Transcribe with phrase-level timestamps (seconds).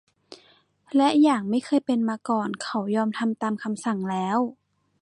[0.97, 4.39] และอย่างไม่เคยเป็นมาก่อน เขายอมทำตามคำสั่งแล้ว